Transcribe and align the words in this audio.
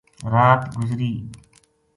رات 0.33 0.61
گُزری 0.79 1.13